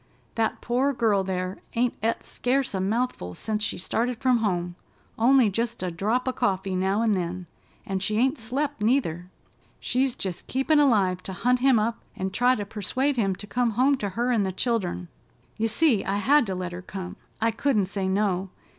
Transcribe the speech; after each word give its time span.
That 0.33 0.61
poor 0.61 0.93
girl 0.93 1.23
there 1.23 1.59
ain't 1.75 1.93
et 2.01 2.23
scarce 2.23 2.73
a 2.73 2.79
mouthful 2.79 3.35
sence 3.35 3.63
she 3.63 3.77
started 3.77 4.17
from 4.19 4.37
home—only 4.37 5.51
just 5.51 5.83
a 5.83 5.91
drop 5.91 6.27
o' 6.27 6.31
coffee 6.31 6.75
now 6.75 7.03
an' 7.03 7.11
then—and 7.11 8.01
she 8.01 8.17
ain't 8.17 8.39
slep' 8.39 8.81
neither. 8.81 9.29
She's 9.79 10.15
jest 10.15 10.47
keepin' 10.47 10.79
alive 10.79 11.21
to 11.21 11.33
hunt 11.33 11.59
him 11.59 11.77
up 11.77 11.99
and 12.15 12.33
try 12.33 12.55
to 12.55 12.65
persuade 12.65 13.15
him 13.15 13.35
to 13.35 13.45
come 13.45 13.73
home 13.77 13.95
to 13.97 14.09
her 14.17 14.31
an' 14.31 14.41
the 14.41 14.51
children. 14.51 15.07
You 15.57 15.67
see, 15.67 16.03
I 16.03 16.15
had 16.17 16.47
to 16.47 16.55
let 16.55 16.71
her 16.71 16.81
come. 16.81 17.15
I 17.39 17.51
couldn't 17.51 17.85
say 17.85 18.07
no. 18.07 18.49